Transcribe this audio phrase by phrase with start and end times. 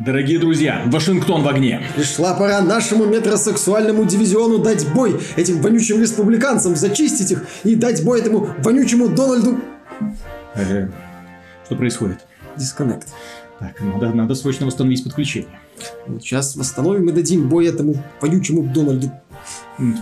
[0.00, 1.82] Дорогие друзья, Вашингтон в огне.
[1.94, 8.20] Пришла пора нашему метросексуальному дивизиону дать бой этим вонючим республиканцам, зачистить их и дать бой
[8.20, 9.58] этому вонючему Дональду...
[10.54, 10.88] Э,
[11.66, 12.20] что происходит?
[12.56, 13.08] Дисконнект.
[13.58, 15.50] Так, надо, надо срочно восстановить подключение.
[16.06, 19.12] Вот сейчас восстановим и дадим бой этому вонючему Дональду.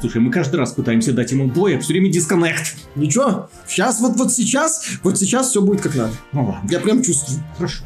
[0.00, 2.76] Слушай, мы каждый раз пытаемся дать ему бой, а все время дисконнект.
[2.94, 6.12] Ничего, сейчас, вот, вот сейчас, вот сейчас все будет как надо.
[6.30, 7.42] Ну ладно, Я прям чувствую.
[7.56, 7.82] хорошо.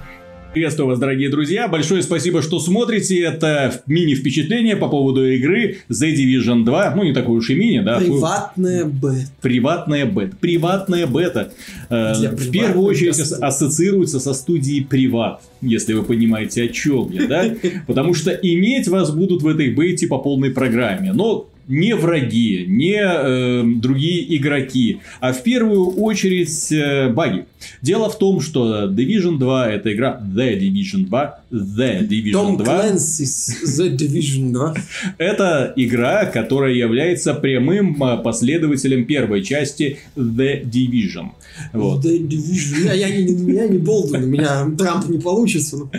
[0.52, 1.66] Приветствую вас, дорогие друзья.
[1.66, 3.18] Большое спасибо, что смотрите.
[3.22, 6.92] Это мини-впечатление по поводу игры The Division 2.
[6.94, 7.98] Ну, не такой уж и мини, да.
[7.98, 9.26] Приватная бета.
[9.40, 10.36] Приватная бета.
[10.38, 11.52] Приватная бета.
[11.88, 13.22] э, Для в первую очередь гостей.
[13.36, 17.44] ас- ассоциируется со студией Приват, если вы понимаете, о чем я, да?
[17.86, 21.14] Потому что иметь вас будут в этой бете по полной программе.
[21.14, 27.46] Но не враги, не э, другие игроки, а в первую очередь э, баги.
[27.80, 32.64] Дело в том, что Division 2 это игра The Division 2, The Division Том 2.
[32.64, 34.74] Clancy's The Division 2.
[35.18, 41.32] Это игра, которая является прямым а, последователем первой части The Division.
[41.74, 42.04] Вот.
[42.04, 42.86] The Division.
[42.86, 45.76] Я, я, не, я не Болдуин, у меня Трамп не получится.
[45.76, 45.90] но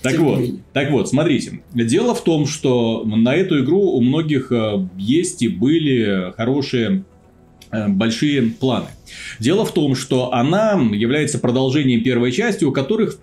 [0.00, 0.40] Так тем вот,
[0.72, 1.60] так вот, смотрите.
[1.74, 7.04] Дело в том, что на эту игру у многих э, есть и были хорошие
[7.70, 8.86] э, большие планы.
[9.38, 13.18] Дело в том, что она является продолжением первой части, у которых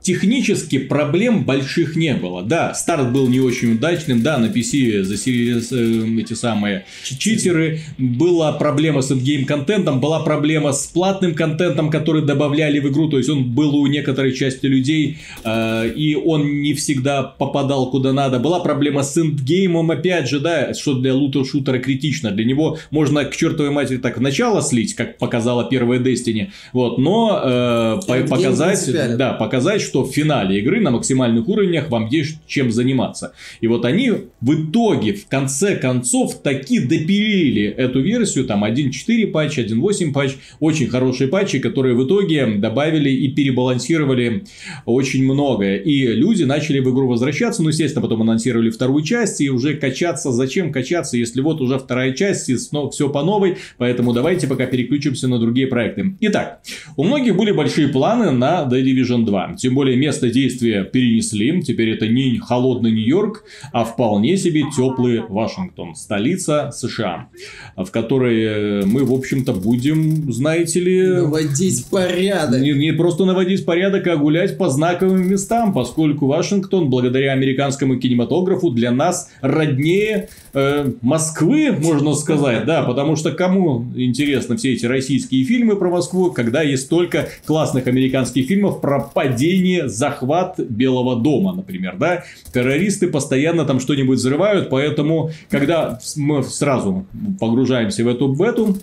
[0.00, 2.42] технически проблем больших не было.
[2.42, 8.52] Да, старт был не очень удачным, да, на PC заселились э, эти самые читеры, была
[8.52, 13.28] проблема с ингейм контентом, была проблема с платным контентом, который добавляли в игру, то есть
[13.28, 18.38] он был у некоторой части людей, э, и он не всегда попадал куда надо.
[18.38, 22.30] Была проблема с индгеймом, опять же, да, что для лутер-шутера критично.
[22.30, 26.98] Для него можно к чертовой матери так в начало слить, как показала первая Destiny, вот,
[26.98, 32.70] но э, показать, да, показать, что в финале игры на максимальных уровнях вам есть чем
[32.70, 33.32] заниматься.
[33.60, 39.58] И вот они в итоге, в конце концов, таки допилили эту версию, там 1.4 патч,
[39.58, 44.44] 1.8 патч, очень хорошие патчи, которые в итоге добавили и перебалансировали
[44.86, 45.76] очень многое.
[45.76, 50.32] И люди начали в игру возвращаться, ну, естественно, потом анонсировали вторую часть, и уже качаться,
[50.32, 54.66] зачем качаться, если вот уже вторая часть, и снова все по новой, поэтому давайте пока
[54.66, 56.14] переключимся на другие проекты.
[56.20, 56.60] Итак,
[56.96, 61.90] у многих были большие планы на The Division 2, тем более место действия перенесли, теперь
[61.90, 67.28] это не холодный Нью-Йорк, а вполне себе теплый Вашингтон, столица США,
[67.76, 72.60] в которой э, мы, в общем-то, будем, знаете ли, Наводить порядок.
[72.60, 78.70] не, не просто наводить порядок, а гулять по знаковым местам, поскольку Вашингтон, благодаря американскому кинематографу,
[78.70, 85.44] для нас роднее э, Москвы, можно сказать, да, потому что кому интересно все эти российские
[85.44, 91.96] фильмы про Москву, когда есть столько классных американских фильмов про падение, захват Белого дома, например,
[91.98, 97.06] да, террористы постоянно там что-нибудь взрывают, поэтому, когда мы сразу
[97.40, 98.76] погружаемся в эту, в эту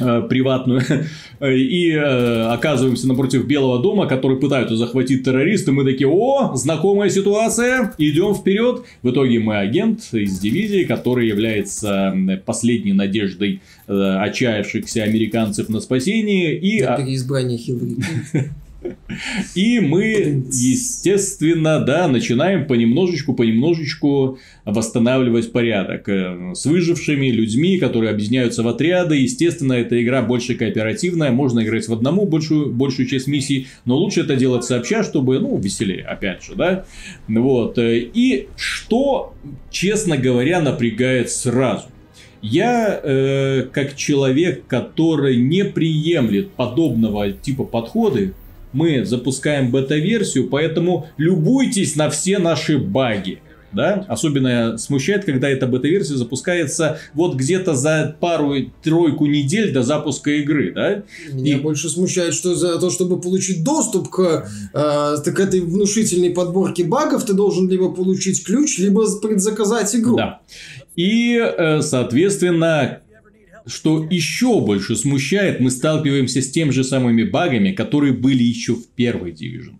[0.00, 0.82] э, приватную
[1.40, 7.94] и э, оказываемся напротив Белого дома, который пытаются захватить террористы, мы такие, о, знакомая ситуация,
[7.98, 8.82] идем вперед.
[9.02, 12.14] В итоге мы агент из дивизии, который является
[12.44, 16.58] последней надеждой э, отчаявшихся американцев на спасение.
[16.58, 17.96] И, а, переизбрания Хиллари.
[19.54, 28.62] и мы, естественно, да, начинаем понемножечку, понемножечку восстанавливать порядок э, с выжившими людьми, которые объединяются
[28.62, 29.16] в отряды.
[29.16, 34.20] Естественно, эта игра больше кооперативная, можно играть в одному большую, большую часть миссий, но лучше
[34.20, 36.84] это делать сообща, чтобы, ну, веселее, опять же, да.
[37.28, 37.78] Вот.
[37.78, 39.34] э, И что,
[39.70, 41.86] честно говоря, напрягает сразу.
[42.40, 48.34] Я, э, как человек, который не приемлет подобного типа подходы,
[48.72, 53.40] мы запускаем бета-версию, поэтому любуйтесь на все наши баги.
[53.70, 54.06] Да?
[54.08, 60.72] Особенно смущает, когда эта бета-версия запускается вот где-то за пару-тройку недель до запуска игры.
[60.74, 61.02] Да?
[61.32, 66.30] Меня И- больше смущает, что за то, чтобы получить доступ к, э, к этой внушительной
[66.30, 70.16] подборке багов, ты должен либо получить ключ, либо предзаказать игру.
[70.16, 70.40] Да.
[70.96, 73.00] И, э, соответственно,
[73.68, 78.88] что еще больше смущает, мы сталкиваемся с теми же самыми багами, которые были еще в
[78.88, 79.77] первой Division.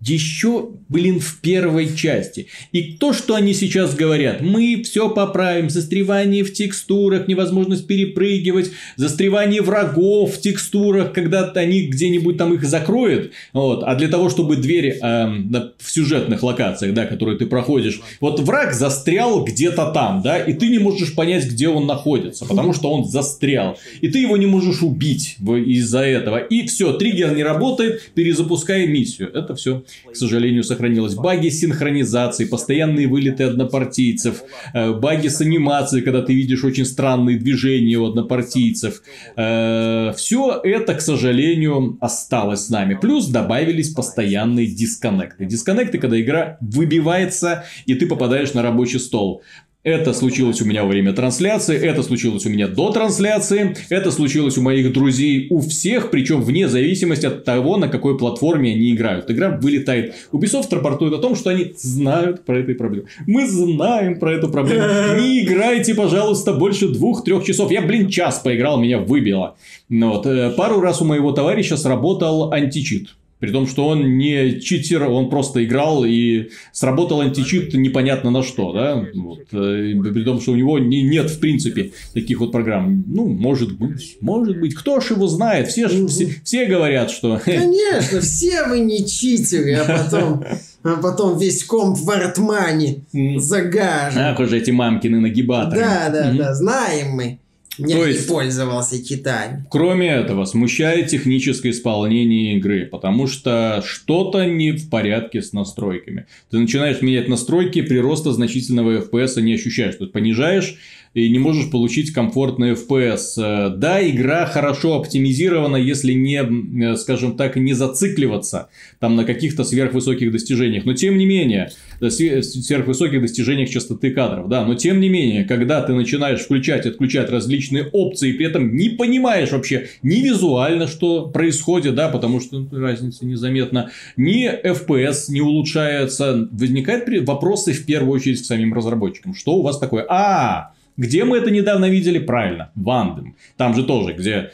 [0.00, 2.46] Еще, блин, в первой части.
[2.70, 9.60] И то, что они сейчас говорят, мы все поправим, застревание в текстурах, невозможность перепрыгивать, застревание
[9.60, 14.98] врагов в текстурах, когда они где-нибудь там их закроют, вот, а для того, чтобы двери
[15.00, 20.52] да, в сюжетных локациях, да, которые ты проходишь, вот враг застрял где-то там, да, и
[20.52, 24.46] ты не можешь понять, где он находится, потому что он застрял, и ты его не
[24.46, 30.64] можешь убить из-за этого, и все, триггер не работает, перезапускай миссию, это все к сожалению,
[30.64, 31.14] сохранилось.
[31.14, 34.42] Баги синхронизации, постоянные вылеты однопартийцев,
[34.74, 39.02] э, баги с анимацией, когда ты видишь очень странные движения у однопартийцев.
[39.36, 42.94] Э, Все это, к сожалению, осталось с нами.
[42.94, 45.44] Плюс добавились постоянные дисконнекты.
[45.46, 49.42] Дисконнекты, когда игра выбивается, и ты попадаешь на рабочий стол.
[49.84, 54.58] Это случилось у меня во время трансляции, это случилось у меня до трансляции, это случилось
[54.58, 59.30] у моих друзей, у всех, причем вне зависимости от того, на какой платформе они играют.
[59.30, 60.14] Игра вылетает.
[60.32, 63.06] Ubisoft рапортует о том, что они знают про эту проблему.
[63.28, 64.82] Мы знаем про эту проблему.
[65.20, 67.70] Не играйте, пожалуйста, больше двух-трех часов.
[67.70, 69.56] Я, блин, час поиграл, меня выбило.
[69.88, 70.26] Ну, вот.
[70.26, 73.10] Э, пару раз у моего товарища сработал античит.
[73.40, 78.72] При том, что он не читер, он просто играл и сработал античит непонятно на что,
[78.72, 79.06] да?
[79.14, 79.40] Вот.
[79.52, 83.04] Э, при том, что у него не, нет, в принципе, таких вот программ.
[83.06, 84.74] Ну, может быть, может быть.
[84.74, 85.68] Кто ж его знает?
[85.68, 87.40] Все, ж, все, все говорят, что...
[87.44, 90.44] Конечно, все вы не читеры, а потом,
[90.82, 93.02] а потом весь комп в артмане
[93.36, 94.18] загажен.
[94.20, 95.80] Ах уж эти мамкины нагибаторы.
[95.80, 97.38] Да, да, да, знаем мы.
[97.78, 99.64] Я То не есть- пользовался читами.
[99.70, 106.26] Кроме этого, смущает техническое исполнение игры, потому что что-то не в порядке с настройками.
[106.50, 109.94] Ты начинаешь менять настройки, прироста значительного FPS не ощущаешь.
[109.94, 110.76] То есть понижаешь
[111.18, 113.36] и не можешь получить комфортный FPS.
[113.36, 118.68] Э, Да, игра хорошо оптимизирована, если не, э, скажем так, не зацикливаться
[119.00, 120.84] там на каких-то сверхвысоких достижениях.
[120.84, 121.70] Но тем не менее,
[122.00, 126.86] э, све- сверхвысоких достижениях частоты кадров, да, но тем не менее, когда ты начинаешь включать
[126.86, 132.40] и отключать различные опции, при этом не понимаешь вообще ни визуально, что происходит, да, потому
[132.40, 139.34] что разница незаметна, ни FPS не улучшается, возникают вопросы в первую очередь к самим разработчикам.
[139.34, 140.04] Что у вас такое?
[140.08, 142.18] А, где мы это недавно видели?
[142.18, 143.36] Правильно, Вандем.
[143.56, 144.50] Там же тоже, где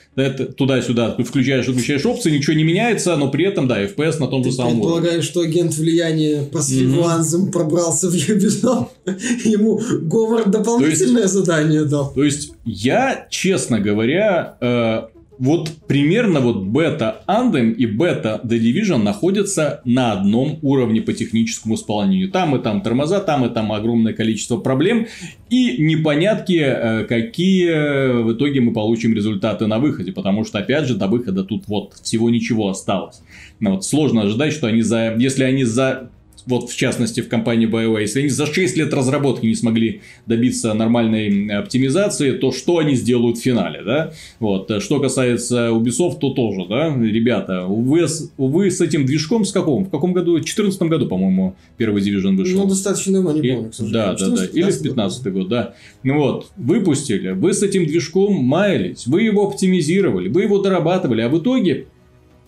[0.57, 4.51] туда-сюда включаешь, выключаешь опции, ничего не меняется, но при этом, да, FPS на том Ты
[4.51, 4.83] же самом уровне.
[4.83, 6.65] предполагаешь, что агент влияния по Мгм.
[6.65, 8.89] Сильванзам пробрался в Ubisoft?
[9.45, 12.13] Ему Говард дополнительное задание дал.
[12.13, 15.03] То есть, я, честно говоря, э,
[15.39, 21.75] вот примерно вот бета Anthem и бета The Division находятся на одном уровне по техническому
[21.75, 22.31] исполнению.
[22.31, 25.07] Там и там тормоза, там и там огромное количество проблем.
[25.51, 30.13] И непонятки, э, какие в итоге мы получим результаты на выходе.
[30.13, 33.23] Потому что, опять же, до выхода тут вот всего ничего осталось.
[33.61, 35.15] Ну, вот сложно ожидать, что они за...
[35.19, 36.11] Если они за
[36.47, 40.75] вот в частности в компании BioWare, если они за 6 лет разработки не смогли добиться
[40.75, 44.13] нормальной оптимизации, то что они сделают в финале, да?
[44.41, 44.71] Вот.
[44.83, 49.85] Что касается Ubisoft, то тоже, да, ребята, увы, с- увы, с этим движком с каком?
[49.85, 50.33] В каком году?
[50.33, 52.59] В 2014 году, по-моему, первый Division вышел.
[52.61, 54.45] Ну, достаточно давно, не И- помню, да, да, да.
[54.47, 55.75] Или в 15 год, да.
[56.03, 61.29] Ну вот, выпустили, вы с этим движком маялись, вы его оптимизировали, вы его дорабатывали, а
[61.29, 61.87] в итоге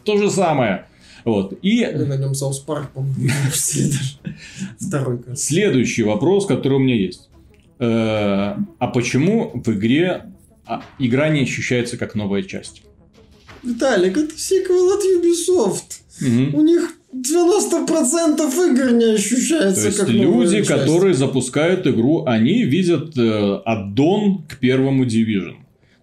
[0.05, 0.86] то же самое.
[1.27, 1.59] Вот.
[1.61, 3.29] И Или на нем South Park, по-моему.
[4.81, 5.45] Второй, кажется.
[5.45, 7.29] Следующий вопрос, который у меня есть.
[7.81, 10.33] Э, А почему в игре
[10.67, 12.83] а, игра не ощущается как новая часть?
[13.65, 16.55] Виталик, это сиквел от Ubisoft.
[16.55, 20.69] У них 90% игр не То ощущается есть как люди, часть.
[20.69, 25.57] которые запускают игру, они видят э, аддон к первому Division.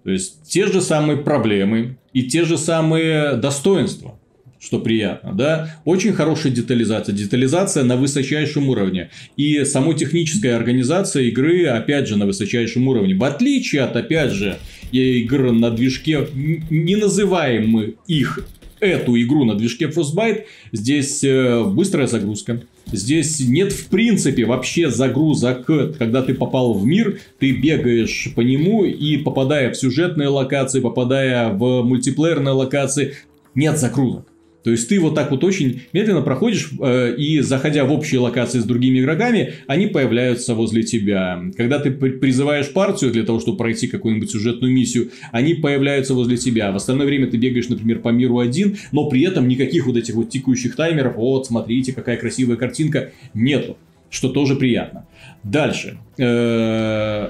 [0.04, 4.20] То есть те же самые проблемы и те же самые достоинства.
[4.64, 5.76] Что приятно, да?
[5.84, 7.14] Очень хорошая детализация.
[7.14, 9.10] Детализация на высочайшем уровне.
[9.36, 13.14] И само техническая организация игры, опять же, на высочайшем уровне.
[13.14, 14.58] В отличие от, опять же,
[14.94, 18.40] игр на движке, не называем мы их
[18.80, 22.62] эту игру на движке Frostbite, здесь э, быстрая загрузка.
[22.92, 25.66] Здесь нет в принципе вообще загрузок,
[25.98, 31.50] когда ты попал в мир, ты бегаешь по нему и попадая в сюжетные локации, попадая
[31.50, 33.16] в мультиплеерные локации,
[33.56, 34.33] нет загрузок.
[34.64, 38.60] То есть ты вот так вот очень медленно проходишь э, и заходя в общие локации
[38.60, 41.42] с другими игроками, они появляются возле тебя.
[41.58, 46.38] Когда ты при- призываешь партию для того, чтобы пройти какую-нибудь сюжетную миссию, они появляются возле
[46.38, 46.72] тебя.
[46.72, 50.16] В остальное время ты бегаешь, например, по миру один, но при этом никаких вот этих
[50.16, 53.78] вот тикающих таймеров, вот смотрите, какая красивая картинка, нету.
[54.10, 55.08] Что тоже приятно.
[55.44, 55.98] Дальше.
[56.18, 57.30] Э,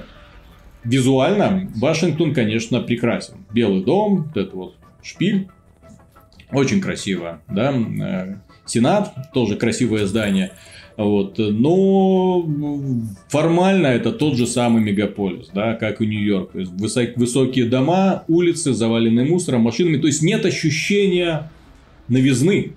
[0.84, 3.36] Визуально Вашингтон, конечно, прекрасен.
[3.52, 5.48] Белый дом, вот это вот шпиль,
[6.52, 7.72] очень красиво, да.
[7.72, 8.34] Э,
[8.66, 10.52] Сенат, тоже красивое здание.
[10.96, 11.38] Вот.
[11.38, 12.46] Но
[13.28, 16.54] формально это тот же самый мегаполис, да, как и Нью-Йорк.
[16.54, 19.96] Высок- высокие дома, улицы, заваленные мусором, машинами.
[19.96, 21.50] То есть нет ощущения
[22.08, 22.74] новизны.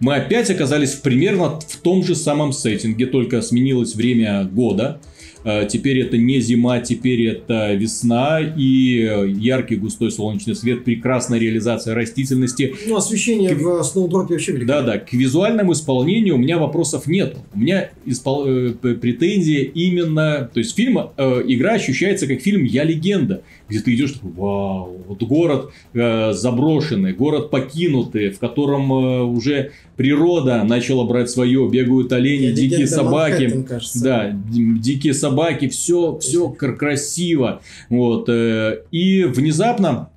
[0.00, 5.00] Мы опять оказались примерно в том же самом сеттинге, только сменилось время года.
[5.46, 11.94] Э, теперь это не зима, теперь это весна и яркий густой солнечный свет, прекрасная реализация
[11.94, 12.74] растительности.
[12.88, 13.60] Ну, освещение к...
[13.60, 14.86] в Сноудропе вообще великолепно.
[14.86, 17.36] Да-да, к визуальному исполнению у меня вопросов нет.
[17.54, 18.44] У меня испол...
[18.46, 20.50] Э, претензия именно...
[20.52, 24.96] То есть фильм, э, игра ощущается как фильм «Я легенда», где ты идешь такой, вау,
[25.06, 32.12] вот город э, заброшенный, город покинутый, в котором э, уже природа начала брать свое, бегают
[32.12, 33.64] олени, Я дикие собаки.
[33.94, 35.35] Да, дикие собаки,
[35.68, 37.62] все, все красиво.
[37.88, 38.28] Вот.
[38.28, 40.10] Э, и внезапно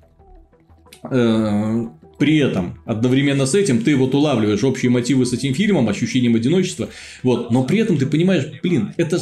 [1.10, 1.86] э,
[2.18, 6.88] при этом одновременно с этим ты вот улавливаешь общие мотивы с этим фильмом, ощущением одиночества,
[7.22, 9.20] вот, но при этом ты понимаешь, блин, это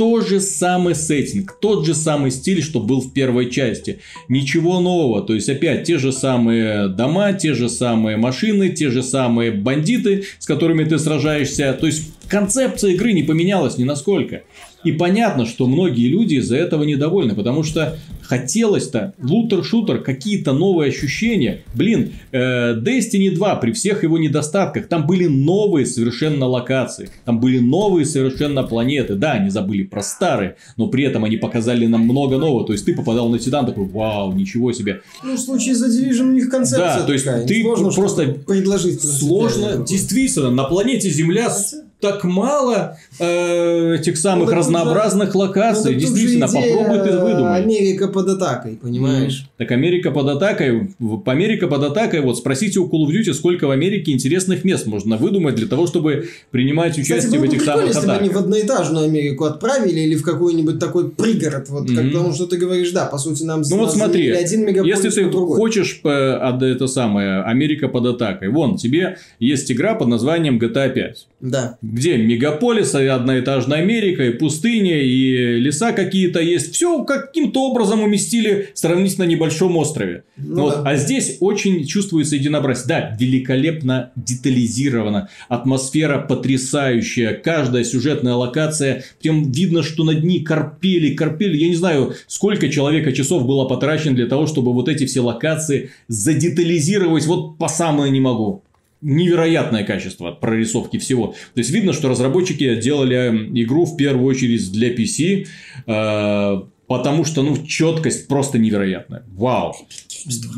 [0.00, 4.00] тот же самый сеттинг, тот же самый стиль, что был в первой части.
[4.28, 5.20] Ничего нового.
[5.20, 10.24] То есть, опять те же самые дома, те же самые машины, те же самые бандиты,
[10.38, 11.76] с которыми ты сражаешься.
[11.78, 14.44] То есть, концепция игры не поменялась ни насколько.
[14.84, 21.62] И понятно, что многие люди из-за этого недовольны, потому что хотелось-то лутер-шутер, какие-то новые ощущения.
[21.74, 27.58] Блин, э, Destiny 2 при всех его недостатках, там были новые совершенно локации, там были
[27.58, 29.16] новые совершенно планеты.
[29.16, 32.64] Да, они забыли про старые, но при этом они показали нам много нового.
[32.64, 35.02] То есть ты попадал на Титан такой, вау, ничего себе.
[35.24, 37.46] Ну, в случае за Division у них концепция Да, то есть такая.
[37.46, 39.02] ты сложно просто предложить.
[39.02, 41.50] Сложно, действительно, на планете Земля
[42.00, 45.94] так мало э, этих самых ну, разнообразных же, локаций.
[45.94, 47.62] Ну, Действительно, попробуй ты выдумай.
[47.62, 49.44] Америка под атакой, понимаешь?
[49.44, 49.58] Mm.
[49.58, 50.94] Так Америка под атакой.
[51.26, 52.22] Америка под атакой.
[52.22, 55.86] Вот спросите у Call of Duty, сколько в Америке интересных мест можно выдумать для того,
[55.86, 57.96] чтобы принимать участие Кстати, в этих самых атаках.
[57.96, 61.96] Если бы они в одноэтажную Америку отправили или в какой-нибудь такой пригород, вот mm-hmm.
[61.96, 63.62] как потому что ты говоришь, да, по сути нам.
[63.68, 65.56] Ну вот смотри, один если ты другой.
[65.56, 71.26] хочешь э, это самое Америка под атакой, вон тебе есть игра под названием GTA 5.
[71.40, 76.74] Да где мегаполис, одноэтажная Америка, и пустыня, и леса какие-то есть.
[76.74, 80.24] Все каким-то образом уместили сравнительно небольшом острове.
[80.36, 80.76] Ну, вот.
[80.76, 80.90] да.
[80.90, 82.86] А здесь очень чувствуется единообразие.
[82.86, 85.28] Да, великолепно детализировано.
[85.48, 87.34] Атмосфера потрясающая.
[87.34, 89.04] Каждая сюжетная локация.
[89.20, 91.56] Прям видно, что над ней корпели, корпели.
[91.56, 95.90] Я не знаю, сколько человека часов было потрачено для того, чтобы вот эти все локации
[96.08, 97.26] задетализировать.
[97.26, 98.62] Вот по самое не могу
[99.02, 101.28] невероятное качество прорисовки всего.
[101.54, 105.46] То есть видно, что разработчики делали игру в первую очередь для PC,
[105.86, 109.24] э, потому что ну четкость просто невероятная.
[109.32, 109.74] Вау.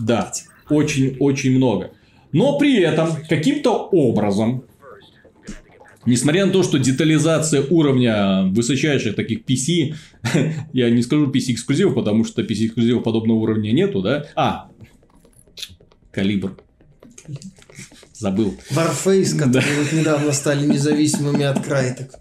[0.01, 0.33] Да,
[0.69, 1.93] очень-очень много.
[2.33, 4.65] Но при этом каким-то образом
[6.05, 9.95] Несмотря на то, что детализация уровня высочайших таких PC,
[10.73, 14.27] я не скажу PC эксклюзивов, потому что PC эксклюзивов подобного уровня нету, да?
[14.35, 14.69] А,
[16.11, 16.57] калибр
[18.23, 18.55] забыл.
[18.71, 22.13] Warface, которые вот недавно стали независимыми от крайток.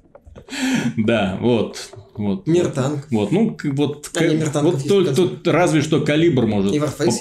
[0.98, 1.92] Да, вот.
[2.18, 3.08] Вот, Мир танк.
[3.10, 6.74] Вот, ну, вот, а, не, вот тут, тут, разве что калибр может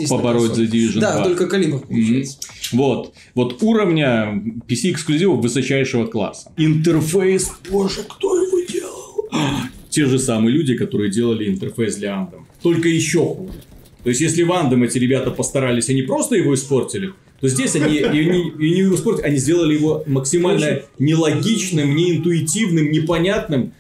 [0.09, 1.25] побороть за Division Да, 2.
[1.25, 2.25] только калибр Mm-hmm.
[2.73, 3.15] Вот.
[3.35, 6.51] Вот уровня PC эксклюзивов высочайшего класса.
[6.57, 9.29] Интерфейс, боже, кто его делал?
[9.91, 12.43] Те же самые люди, которые делали интерфейс для Anthem.
[12.63, 13.61] Только еще хуже.
[14.03, 17.97] То есть, если в Anthem эти ребята постарались, они просто его испортили, то здесь они
[17.97, 23.73] и не, не испортили, они сделали его максимально нелогичным, неинтуитивным, непонятным.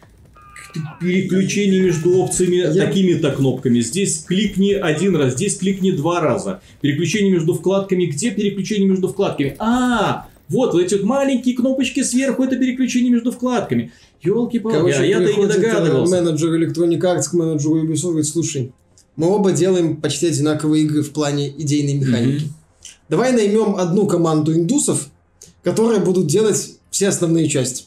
[1.00, 2.86] Переключение между опциями Я...
[2.86, 3.80] такими-то кнопками.
[3.80, 6.62] Здесь кликни один раз, здесь кликни два раза.
[6.80, 8.04] Переключение между вкладками.
[8.06, 9.56] Где переключение между вкладками?
[9.58, 13.92] А, вот, вот эти вот маленькие кнопочки сверху, это переключение между вкладками.
[14.22, 16.22] Елки-палки, а я-то и не догадывался.
[16.22, 18.72] менеджер Electronic Arts к менеджеру Ubisoft говорит, слушай,
[19.16, 22.44] мы оба делаем почти одинаковые игры в плане идейной механики.
[22.44, 22.59] Mm-hmm.
[23.10, 25.08] Давай наймем одну команду индусов,
[25.64, 27.84] которые будут делать все основные части.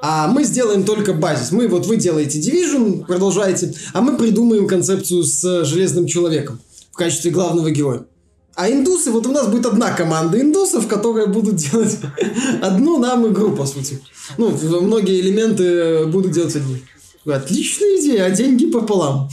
[0.00, 1.52] А мы сделаем только базис.
[1.52, 6.58] Мы, вот вы делаете Division, продолжаете, а мы придумаем концепцию с Железным Человеком
[6.90, 8.06] в качестве главного героя.
[8.54, 11.98] А индусы, вот у нас будет одна команда индусов, которые будут делать
[12.62, 14.00] одну нам игру, по сути.
[14.38, 16.82] Ну, многие элементы будут делать одни.
[17.26, 19.28] Отличная идея, а деньги пополам.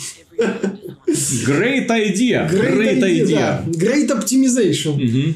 [1.45, 2.49] Great idea.
[2.49, 3.25] Great, Great idea.
[3.25, 3.63] idea.
[3.65, 3.65] Да.
[3.67, 4.93] Great optimization.
[4.95, 5.33] Угу.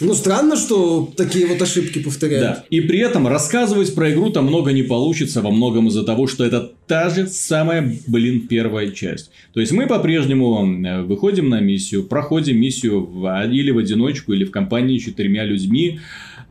[0.00, 2.42] Ну, странно, что такие вот ошибки повторяют.
[2.42, 2.64] Да.
[2.68, 6.44] И при этом рассказывать про игру там много не получится, во многом из-за того, что
[6.44, 9.30] это та же самая, блин, первая часть.
[9.52, 14.44] То есть мы по-прежнему э, выходим на миссию, проходим миссию в, или в одиночку, или
[14.44, 16.00] в компании с четырьмя людьми,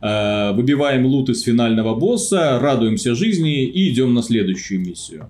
[0.00, 5.28] э, выбиваем лут из финального босса, радуемся жизни и идем на следующую миссию.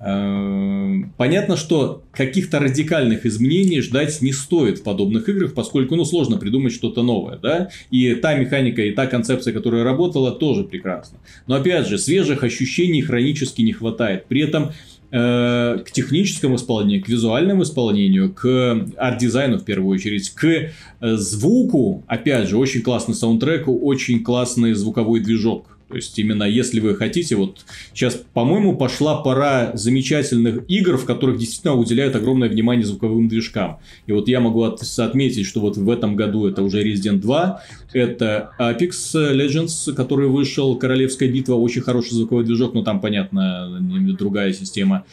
[0.00, 6.36] Э, понятно, что каких-то радикальных изменений ждать не стоит в подобных играх, поскольку ну, сложно
[6.36, 7.36] придумать что-то новое.
[7.36, 7.70] Да?
[7.90, 11.18] И та механика, и та концепция, которая работала, тоже прекрасна.
[11.46, 14.26] Но опять же, свежих ощущений хронически не хватает.
[14.26, 14.70] При этом
[15.10, 20.70] э, к техническому исполнению, к визуальному исполнению, к арт-дизайну в первую очередь, к э,
[21.16, 26.94] звуку, опять же, очень классный саундтрек, очень классный звуковой движок то есть, именно если вы
[26.94, 27.64] хотите, вот
[27.94, 33.78] сейчас, по-моему, пошла пора замечательных игр, в которых действительно уделяют огромное внимание звуковым движкам.
[34.06, 37.62] И вот я могу от- отметить, что вот в этом году это уже Resident 2,
[37.94, 43.80] это Apex Legends, который вышел, Королевская битва, очень хороший звуковой движок, но там, понятно,
[44.18, 45.04] другая система.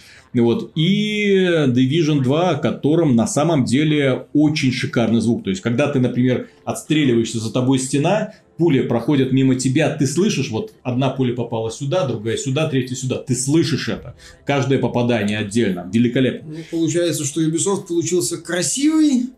[0.41, 0.71] Вот.
[0.75, 1.35] И
[1.67, 5.43] Division 2, которым на самом деле очень шикарный звук.
[5.43, 10.49] То есть, когда ты, например, отстреливаешься за тобой стена, пули проходят мимо тебя, ты слышишь,
[10.49, 13.17] вот одна пуля попала сюда, другая сюда, третья сюда.
[13.17, 14.15] Ты слышишь это.
[14.45, 15.89] Каждое попадание отдельно.
[15.91, 16.49] Великолепно.
[16.49, 19.29] Ну, получается, что Ubisoft получился красивый,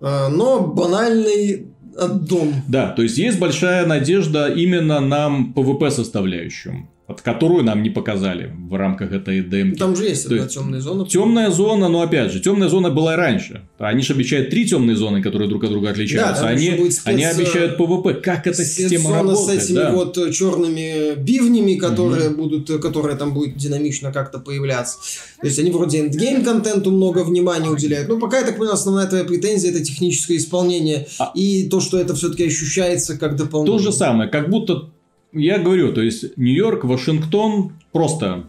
[0.00, 1.66] э, но банальный
[1.96, 2.54] дом.
[2.68, 8.52] Да, то есть есть большая надежда именно на PvP составляющую от которую нам не показали
[8.68, 9.78] в рамках этой демки.
[9.78, 11.06] Там же есть То одна есть темная зона.
[11.06, 13.62] Темная зона, но опять же, темная зона была и раньше.
[13.78, 16.42] Они же обещают три темные зоны, которые друг от друга отличаются.
[16.42, 18.14] там они, будет спец- они обещают PvP.
[18.14, 19.62] Как эта система работает?
[19.62, 19.92] с этими да.
[19.92, 24.98] вот э, черными бивнями, которые будут, э, которые там будет динамично как-то появляться.
[25.40, 28.08] То есть они вроде эндгейм контенту много внимания уделяют.
[28.08, 31.98] Но пока я так понял, основная твоя претензия это техническое исполнение А- и то, что
[31.98, 33.78] это все-таки ощущается как дополнение.
[33.78, 34.90] То же самое, как будто,
[35.36, 38.48] я говорю, то есть Нью-Йорк, Вашингтон, просто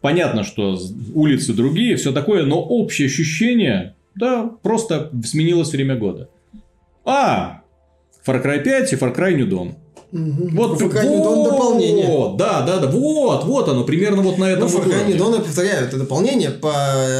[0.00, 0.78] понятно, что
[1.14, 6.28] улицы другие, все такое, но общее ощущение, да, просто сменилось время года.
[7.04, 7.62] А,
[8.26, 9.74] Far Cry 5 и Far Cry New Dawn.
[10.14, 10.54] Мгм.
[10.56, 12.06] Вот, New Dawn дополнение.
[12.06, 14.86] Вот, да, да, да, вот, вот оно, примерно вот на Ну, этом вот.
[14.86, 16.72] New Dawn, я повторяю, это дополнение, по...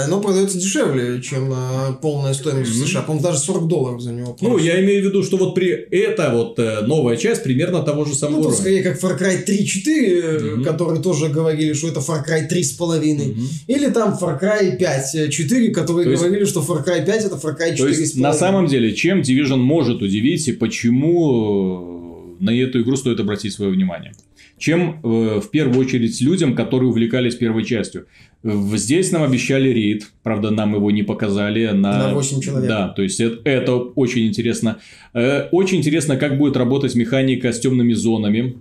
[0.04, 1.56] оно продается дешевле, чем э,
[2.00, 2.86] полная стоимость в Мгм.
[2.86, 3.02] США.
[3.02, 4.36] По-моему, даже 40 долларов за него.
[4.40, 4.66] Ну, просят.
[4.68, 8.14] я имею в виду, что вот при это вот э, новая часть примерно того же
[8.14, 8.58] самого Ну, уровня.
[8.60, 10.64] скорее как Far Cry 3.4, э, Мгм.
[10.64, 13.26] которые тоже говорили, что это Far Cry 3.5.
[13.26, 13.48] Мгм.
[13.66, 17.58] Или там Far Cry 5.4, которые То есть- говорили, что Far Cry 5 это Far
[17.58, 17.76] Cry 4.5.
[17.76, 21.93] То есть, на самом деле, чем Division может удивить и почему э,
[22.40, 24.12] на эту игру стоит обратить свое внимание?
[24.58, 28.06] Чем э, в первую очередь людям, которые увлекались первой частью.
[28.42, 31.66] Здесь нам обещали рейд, правда, нам его не показали.
[31.68, 32.68] На, На 8 человек.
[32.68, 34.78] Да, то есть это, это очень интересно.
[35.14, 38.58] Э, Очень интересно, как будет работать механика с темными зонами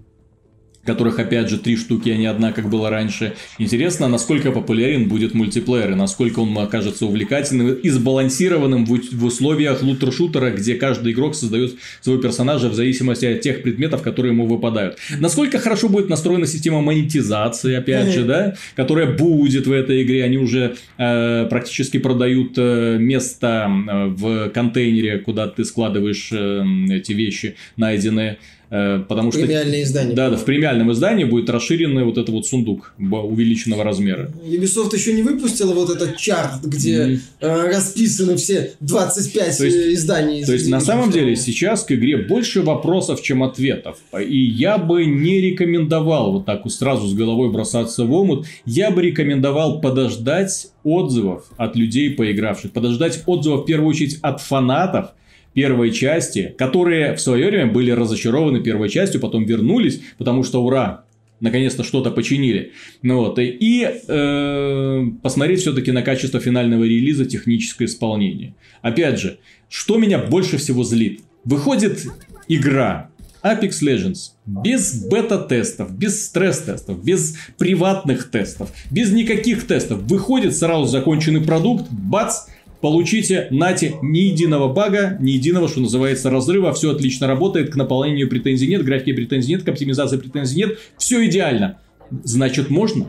[0.85, 3.33] которых, опять же, три штуки, а не одна, как было раньше.
[3.57, 10.51] Интересно, насколько популярен будет мультиплеер, и насколько он окажется увлекательным и сбалансированным в, условиях лутер-шутера,
[10.51, 14.97] где каждый игрок создает своего персонажа в зависимости от тех предметов, которые ему выпадают.
[15.19, 20.23] Насколько хорошо будет настроена система монетизации, опять же, да, которая будет в этой игре.
[20.23, 27.13] Они уже э, практически продают э, место э, в контейнере, куда ты складываешь э, эти
[27.13, 28.37] вещи найденные.
[28.75, 30.15] Э, потому что Премиальное издание.
[30.15, 34.31] да, да, в премиальном издании будет расширенный вот этот вот сундук увеличенного размера.
[34.43, 39.93] Ubisoft еще не выпустила вот этот чарт, где э, расписаны все 25 То есть- э,
[39.93, 40.39] изданий.
[40.39, 41.19] из То есть, на самом 2.
[41.19, 43.97] деле, сейчас к игре больше вопросов, чем ответов.
[44.19, 48.47] И я бы не рекомендовал вот так вот сразу с головой бросаться в омут.
[48.65, 52.71] Я бы рекомендовал подождать отзывов от людей, поигравших.
[52.71, 55.11] Подождать отзывов, в первую очередь, от фанатов
[55.53, 61.05] первой части, которые в свое время были разочарованы первой частью, потом вернулись, потому что ура,
[61.39, 62.71] наконец-то что-то починили.
[63.01, 68.55] Ну вот, и и, э, посмотреть все-таки на качество финального релиза, техническое исполнение.
[68.81, 69.39] Опять же,
[69.69, 71.21] что меня больше всего злит?
[71.43, 72.05] Выходит
[72.47, 73.09] игра
[73.43, 80.03] Apex Legends без бета-тестов, без стресс-тестов, без приватных тестов, без никаких тестов.
[80.03, 82.47] Выходит сразу законченный продукт, бац,
[82.83, 86.73] Получите, нате, ни единого бага, ни единого, что называется, разрыва.
[86.73, 90.77] Все отлично работает, к наполнению претензий нет, к графике претензий нет, к оптимизации претензий нет.
[90.97, 91.77] Все идеально.
[92.25, 93.05] Значит, можно?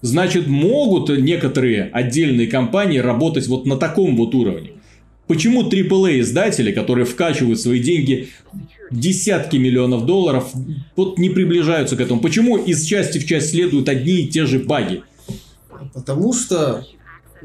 [0.00, 4.70] Значит, могут некоторые отдельные компании работать вот на таком вот уровне.
[5.26, 8.28] Почему AAA издатели, которые вкачивают свои деньги
[8.92, 10.52] десятки миллионов долларов,
[10.94, 12.20] вот не приближаются к этому?
[12.20, 15.02] Почему из части в часть следуют одни и те же баги?
[15.92, 16.86] Потому что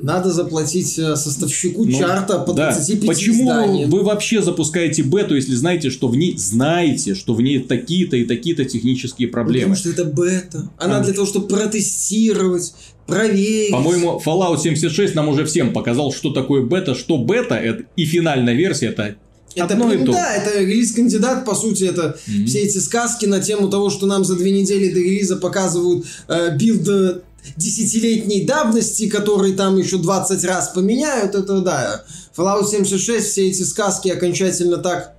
[0.02, 2.72] надо заплатить э, составщику Ну, чарта по да.
[2.72, 3.90] 25 Почему изданиям.
[3.90, 8.26] вы вообще запускаете бету, если знаете, что в ней знаете, что в ней такие-то и
[8.26, 9.76] такие-то технические проблемы?
[9.76, 10.70] Потому что это бета.
[10.78, 11.04] Она А.
[11.04, 12.74] для того, чтобы протестировать,
[13.08, 13.72] проверить.
[13.72, 18.54] По-моему, Fallout 76 нам уже всем показал, что такое бета, что бета это и финальная
[18.54, 19.16] версия это,
[19.56, 20.12] это, одно и блин, то.
[20.14, 22.46] да, это релиз-кандидат, по сути, это Мгм.
[22.46, 26.56] все эти сказки на тему того, что нам за две недели до релиза показывают э,
[26.56, 27.22] билд э,
[27.56, 32.04] десятилетней давности, которые там еще 20 раз поменяют, это да.
[32.36, 35.16] Fallout 76 все эти сказки окончательно так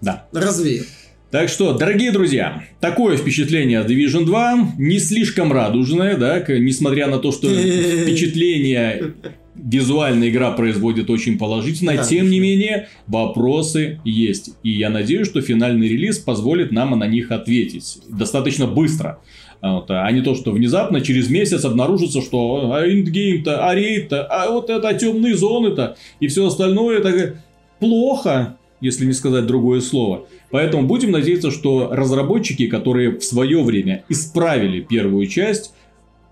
[0.00, 0.26] Да.
[0.32, 0.86] развеют.
[1.30, 7.18] Так что, дорогие друзья, такое впечатление от Division 2 не слишком радужное, да, несмотря на
[7.18, 7.46] то, что
[8.04, 9.14] впечатление
[9.54, 14.50] визуальная игра производит очень положительно, Да, тем не менее вопросы есть.
[14.62, 19.20] И я надеюсь, что финальный релиз позволит нам на них ответить достаточно быстро.
[19.60, 24.24] А Вот, а не то, что внезапно через месяц обнаружится, что а эндгейм-то, а рейд-то,
[24.24, 27.36] а вот это темные зоны-то и все остальное это
[27.78, 30.24] плохо, если не сказать другое слово.
[30.50, 35.74] Поэтому будем надеяться, что разработчики, которые в свое время исправили первую часть,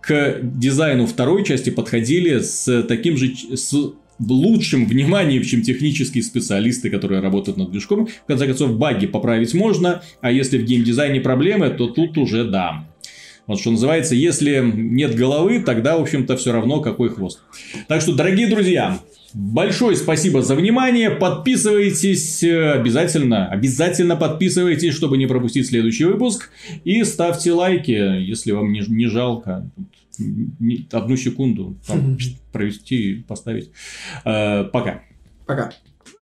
[0.01, 3.75] к дизайну второй части подходили с таким же с
[4.27, 8.07] лучшим вниманием, чем технические специалисты, которые работают над движком.
[8.07, 12.89] В конце концов, баги поправить можно, а если в геймдизайне проблемы, то тут уже да.
[13.49, 17.41] Вот что называется, если нет головы, тогда, в общем-то, все равно какой хвост.
[17.89, 19.01] Так что, дорогие друзья,
[19.33, 21.09] большое спасибо за внимание.
[21.11, 23.49] Подписывайтесь э, обязательно.
[23.49, 26.51] Обязательно подписывайтесь, чтобы не пропустить следующий выпуск.
[26.85, 29.69] И ставьте лайки, если вам не, не жалко.
[30.93, 32.19] Одну секунду там
[32.53, 33.71] провести, поставить.
[34.27, 35.01] Э, Пока.
[35.47, 35.73] Пока.